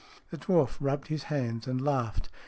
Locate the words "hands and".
1.29-1.79